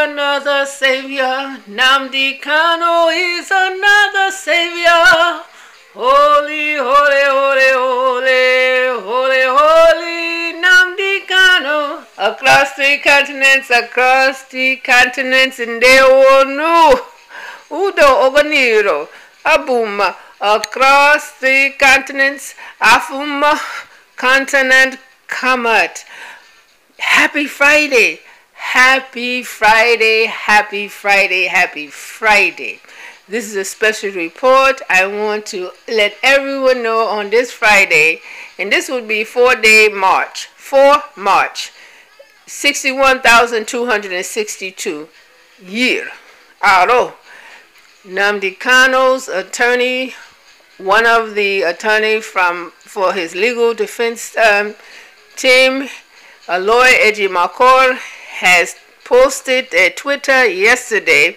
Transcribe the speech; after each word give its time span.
another 0.00 0.64
Savior. 0.64 1.58
Nnamdi 1.68 2.40
Kanu 2.40 3.12
is 3.12 3.50
another 3.50 4.30
Savior. 4.30 5.42
Holy, 5.92 6.76
holy, 6.76 7.24
holy, 7.36 7.70
holy, 7.84 9.00
holy, 9.06 9.44
holy 9.58 10.54
Nnamdi 10.56 11.26
Kanu. 11.28 12.04
Across 12.16 12.72
three 12.72 12.98
continents, 12.98 13.68
across 13.70 14.42
three 14.44 14.76
continents, 14.76 15.58
and 15.58 15.82
they 15.82 15.98
all 15.98 16.46
knew. 16.46 16.98
Udo 17.70 18.08
Oganiro, 18.26 19.08
Abuma, 19.44 20.16
across 20.40 21.32
three 21.32 21.74
continents, 21.78 22.54
Afuma, 22.80 23.54
continent, 24.16 24.98
Kamat. 25.28 26.04
Happy 26.98 27.46
Friday. 27.46 28.20
Happy 28.60 29.42
Friday, 29.42 30.26
happy 30.26 30.86
Friday, 30.86 31.46
happy 31.46 31.86
Friday. 31.88 32.78
This 33.26 33.46
is 33.46 33.56
a 33.56 33.64
special 33.64 34.10
report. 34.12 34.82
I 34.88 35.06
want 35.06 35.46
to 35.46 35.70
let 35.88 36.14
everyone 36.22 36.82
know 36.82 37.06
on 37.06 37.30
this 37.30 37.50
Friday, 37.50 38.20
and 38.58 38.70
this 38.70 38.90
would 38.90 39.08
be 39.08 39.24
4 39.24 39.54
day 39.56 39.88
March, 39.88 40.46
4 40.56 41.02
March, 41.16 41.72
61,262 42.46 45.08
year. 45.64 46.10
Aro. 46.62 47.14
Nnamdi 48.06 48.58
Kanu's 48.58 49.28
attorney, 49.28 50.14
one 50.76 51.06
of 51.06 51.34
the 51.34 51.62
attorney 51.62 52.20
from 52.20 52.72
for 52.76 53.14
his 53.14 53.34
legal 53.34 53.72
defense 53.74 54.36
um, 54.36 54.74
team, 55.34 55.88
Aloy 56.46 56.92
Ejimakor, 57.08 57.98
has 58.40 58.74
posted 59.04 59.72
a 59.74 59.90
Twitter 59.90 60.46
yesterday, 60.46 61.36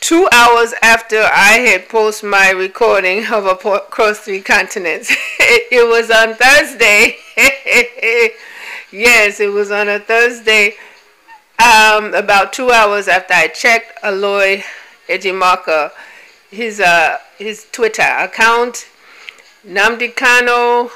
two 0.00 0.28
hours 0.30 0.74
after 0.82 1.16
I 1.22 1.64
had 1.66 1.88
posted 1.88 2.28
my 2.28 2.50
recording 2.50 3.24
of 3.32 3.46
Across 3.46 4.18
Three 4.20 4.42
Continents. 4.42 5.10
it 5.40 5.88
was 5.88 6.10
on 6.10 6.34
Thursday. 6.34 7.16
yes, 8.92 9.40
it 9.40 9.50
was 9.50 9.70
on 9.70 9.88
a 9.88 9.98
Thursday. 9.98 10.74
Um, 11.58 12.12
about 12.12 12.52
two 12.52 12.70
hours 12.70 13.08
after 13.08 13.32
I 13.32 13.48
checked 13.48 14.02
Aloy 14.02 14.62
Ejimakor, 15.08 15.90
his 16.50 16.80
uh, 16.80 17.16
his 17.38 17.66
Twitter 17.72 18.02
account, 18.02 18.88
Nnamdi 19.66 20.14
Kanu 20.14 20.90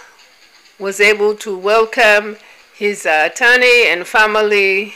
was 0.78 1.00
able 1.00 1.34
to 1.36 1.56
welcome 1.56 2.36
his 2.74 3.06
uh, 3.06 3.30
attorney 3.32 3.86
and 3.88 4.06
family 4.06 4.92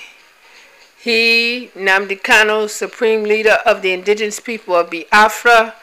he, 1.02 1.70
Nnamdi 1.74 2.20
Kanu, 2.20 2.68
Supreme 2.68 3.24
Leader 3.24 3.58
of 3.64 3.80
the 3.80 3.92
Indigenous 3.92 4.38
People 4.38 4.76
of 4.76 4.90
Biafra, 4.90 5.74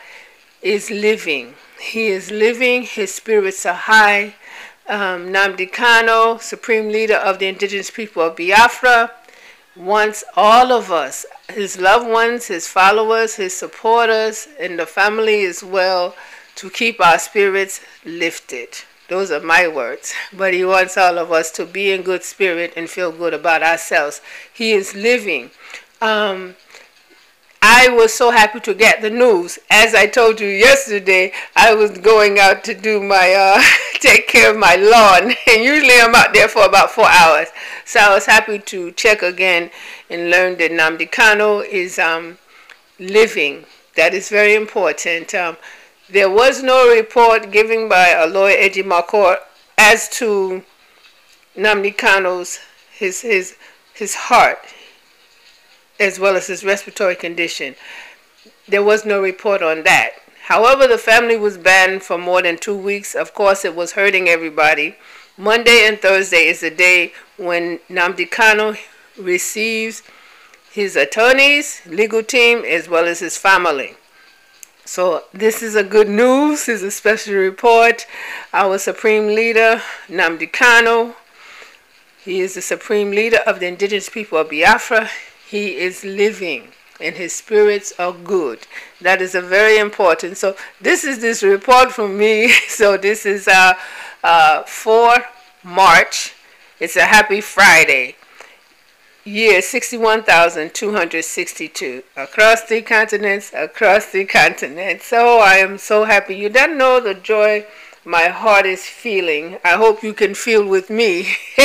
is 0.61 0.91
living. 0.91 1.55
He 1.79 2.07
is 2.07 2.29
living. 2.29 2.83
His 2.83 3.15
spirits 3.15 3.65
are 3.65 3.73
high. 3.73 4.35
Um, 4.87 5.33
Nnamdi 5.33 5.71
Kanu, 5.71 6.39
Supreme 6.39 6.89
Leader 6.89 7.15
of 7.15 7.39
the 7.39 7.47
Indigenous 7.47 7.89
People 7.89 8.21
of 8.21 8.35
Biafra, 8.35 9.11
wants 9.75 10.23
all 10.35 10.71
of 10.71 10.91
us, 10.91 11.25
his 11.49 11.79
loved 11.79 12.07
ones, 12.07 12.45
his 12.45 12.67
followers, 12.67 13.37
his 13.37 13.55
supporters, 13.55 14.47
and 14.59 14.77
the 14.77 14.85
family 14.85 15.45
as 15.45 15.63
well, 15.63 16.15
to 16.55 16.69
keep 16.69 17.01
our 17.01 17.17
spirits 17.17 17.81
lifted. 18.05 18.69
Those 19.09 19.31
are 19.31 19.39
my 19.39 19.67
words. 19.67 20.13
But 20.33 20.53
he 20.53 20.65
wants 20.65 20.97
all 20.97 21.17
of 21.17 21.31
us 21.31 21.51
to 21.51 21.65
be 21.65 21.91
in 21.91 22.01
good 22.03 22.23
spirit 22.23 22.73
and 22.75 22.89
feel 22.89 23.11
good 23.11 23.33
about 23.33 23.63
ourselves. 23.63 24.21
He 24.53 24.71
is 24.73 24.93
living. 24.95 25.51
Um, 26.01 26.55
I 27.61 27.89
was 27.89 28.13
so 28.13 28.31
happy 28.31 28.59
to 28.61 28.73
get 28.73 29.01
the 29.01 29.09
news. 29.09 29.57
As 29.69 29.95
I 29.95 30.05
told 30.05 30.39
you 30.39 30.47
yesterday, 30.47 31.31
I 31.55 31.73
was 31.73 31.97
going 31.97 32.37
out 32.37 32.63
to 32.65 32.73
do 32.73 33.01
my, 33.01 33.33
uh, 33.33 33.61
take 33.99 34.27
care 34.27 34.51
of 34.51 34.57
my 34.57 34.75
lawn. 34.75 35.33
And 35.47 35.63
usually 35.63 35.99
I'm 35.99 36.13
out 36.13 36.33
there 36.33 36.47
for 36.47 36.65
about 36.65 36.91
four 36.91 37.07
hours. 37.09 37.47
So 37.85 37.99
I 37.99 38.13
was 38.13 38.25
happy 38.25 38.59
to 38.59 38.91
check 38.91 39.21
again 39.23 39.71
and 40.09 40.29
learn 40.29 40.57
that 40.57 40.71
Nnamdi 40.71 41.09
Kanu 41.09 41.65
is 41.67 41.97
um, 41.97 42.37
living. 42.99 43.65
That 43.95 44.13
is 44.13 44.29
very 44.29 44.53
important. 44.53 45.33
Um, 45.33 45.57
there 46.09 46.29
was 46.29 46.63
no 46.63 46.93
report 46.93 47.51
given 47.51 47.89
by 47.89 48.09
a 48.09 48.25
lawyer, 48.25 48.57
Ejimakor, 48.57 49.37
as 49.77 50.07
to 50.09 50.63
Nnamdi 51.55 51.95
Kanu's 51.95 52.59
his 52.91 53.21
his 53.21 53.55
his 53.93 54.15
heart 54.15 54.59
as 55.99 56.19
well 56.19 56.35
as 56.35 56.47
his 56.47 56.63
respiratory 56.63 57.15
condition. 57.15 57.75
There 58.67 58.83
was 58.83 59.05
no 59.05 59.21
report 59.21 59.61
on 59.61 59.83
that. 59.83 60.11
However, 60.43 60.87
the 60.87 60.97
family 60.97 61.35
was 61.35 61.57
banned 61.57 62.03
for 62.03 62.17
more 62.17 62.41
than 62.41 62.57
two 62.57 62.77
weeks. 62.77 63.15
Of 63.15 63.33
course, 63.33 63.65
it 63.65 63.75
was 63.75 63.93
hurting 63.93 64.29
everybody. 64.29 64.95
Monday 65.37 65.85
and 65.87 65.99
Thursday 65.99 66.47
is 66.47 66.61
the 66.61 66.69
day 66.69 67.13
when 67.37 67.79
Nnamdi 67.89 68.29
Kanu 68.29 68.77
receives 69.17 70.03
his 70.71 70.95
attorneys, 70.95 71.81
legal 71.85 72.23
team, 72.23 72.63
as 72.63 72.87
well 72.87 73.05
as 73.05 73.19
his 73.19 73.37
family. 73.37 73.95
So 74.87 75.23
this 75.33 75.61
is 75.61 75.75
a 75.75 75.83
good 75.83 76.07
news. 76.07 76.65
This 76.65 76.81
is 76.81 76.83
a 76.83 76.91
special 76.91 77.35
report. 77.35 78.07
Our 78.53 78.77
Supreme 78.77 79.27
Leader, 79.27 79.81
Nnamdi 80.07 80.49
Kanu, 80.49 81.13
he 82.23 82.39
is 82.39 82.53
the 82.53 82.61
Supreme 82.61 83.11
Leader 83.11 83.39
of 83.45 83.59
the 83.59 83.67
indigenous 83.67 84.07
people 84.07 84.37
of 84.37 84.49
Biafra. 84.49 85.09
He 85.45 85.75
is 85.75 86.05
living 86.05 86.69
and 87.01 87.17
his 87.17 87.33
spirits 87.33 87.91
are 87.99 88.13
good. 88.13 88.65
That 89.01 89.21
is 89.21 89.35
a 89.35 89.41
very 89.41 89.77
important. 89.77 90.37
So 90.37 90.55
this 90.79 91.03
is 91.03 91.19
this 91.19 91.43
report 91.43 91.91
from 91.91 92.17
me. 92.17 92.53
So 92.69 92.95
this 92.95 93.25
is 93.25 93.49
uh, 93.49 93.73
uh, 94.23 94.63
for 94.63 95.13
March. 95.65 96.33
It's 96.79 96.95
a 96.95 97.05
happy 97.05 97.41
Friday 97.41 98.15
year 99.27 99.61
61,262 99.61 102.03
across 102.15 102.63
the 102.63 102.81
continents, 102.81 103.51
across 103.53 104.11
the 104.11 104.23
continents. 104.25 105.05
So 105.05 105.39
I 105.39 105.55
am 105.55 105.77
so 105.77 106.05
happy. 106.05 106.35
You 106.35 106.47
don't 106.49 106.77
know 106.77 107.01
the 107.01 107.13
joy 107.13 107.65
my 108.05 108.29
heart 108.29 108.65
is 108.65 108.85
feeling. 108.85 109.57
I 109.65 109.71
hope 109.71 110.01
you 110.01 110.13
can 110.13 110.33
feel 110.33 110.65
with 110.65 110.89
me. 110.89 111.27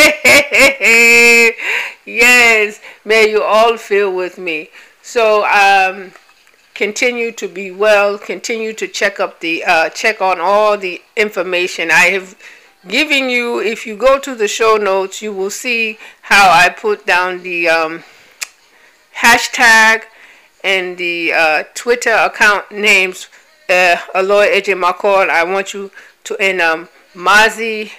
yes, 2.05 2.81
may 3.05 3.31
you 3.31 3.45
all 3.45 3.77
feel 3.77 4.13
with 4.13 4.39
me. 4.39 4.71
So 5.03 5.45
um, 5.45 6.11
continue 6.75 7.31
to 7.31 7.47
be 7.47 7.71
well. 7.71 8.19
Continue 8.19 8.73
to 8.73 8.89
check 8.89 9.21
up 9.21 9.39
the 9.39 9.63
uh, 9.65 9.89
check 9.91 10.21
on 10.21 10.41
all 10.41 10.77
the 10.77 11.01
information 11.17 11.93
I 11.93 12.07
have 12.07 12.35
giving 12.87 13.31
you, 13.31 13.61
if 13.61 13.87
you 13.87 13.97
go 13.97 14.19
to 14.19 14.35
the 14.35 14.49
show 14.49 14.77
notes, 14.77 15.23
you 15.23 15.33
will 15.33 15.51
see 15.51 15.99
how 16.23 16.51
I 16.51 16.69
put 16.69 17.07
down 17.07 17.43
the 17.43 17.69
um, 17.69 18.05
hashtag 19.17 20.03
and 20.65 20.97
the 20.97 21.33
uh, 21.33 21.65
Twitter 21.75 22.13
account 22.13 22.71
names. 22.71 23.29
Uh, 23.69 23.97
Aloy 24.15 24.53
Eje 24.53 25.31
I 25.31 25.45
want 25.45 25.73
you 25.75 25.91
to, 26.25 26.37
in 26.37 26.61
um, 26.61 26.89
Mazi 27.15 27.93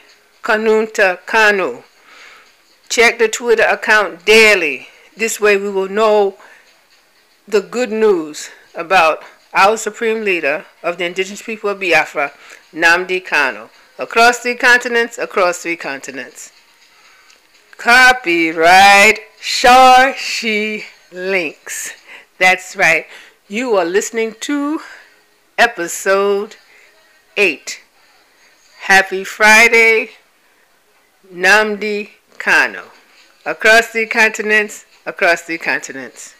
Kanunta 0.43 1.19
Kanu. 1.25 1.83
Check 2.89 3.17
the 3.17 3.27
Twitter 3.27 3.63
account 3.63 4.25
daily. 4.25 4.87
This 5.15 5.39
way 5.39 5.57
we 5.57 5.69
will 5.69 5.89
know 5.89 6.35
the 7.47 7.61
good 7.61 7.91
news 7.91 8.49
about 8.75 9.23
our 9.53 9.77
Supreme 9.77 10.23
Leader 10.23 10.65
of 10.81 10.97
the 10.97 11.05
Indigenous 11.05 11.41
People 11.41 11.69
of 11.69 11.79
Biafra, 11.79 12.31
Namdi 12.73 13.23
Kanu. 13.25 13.69
Across 13.99 14.39
three 14.39 14.55
continents, 14.55 15.19
across 15.19 15.59
three 15.59 15.75
continents. 15.75 16.51
Copyright 17.77 19.19
Shar 19.39 20.15
She 20.15 20.85
Links. 21.11 21.93
That's 22.39 22.75
right. 22.75 23.05
You 23.47 23.75
are 23.75 23.85
listening 23.85 24.35
to 24.41 24.79
episode 25.59 26.55
8. 27.37 27.81
Happy 28.81 29.23
Friday, 29.23 30.09
Nnamdi 31.31 32.09
Kanu. 32.39 32.85
Across 33.45 33.93
the 33.93 34.07
continents, 34.07 34.85
across 35.05 35.43
the 35.43 35.59
continents. 35.59 36.33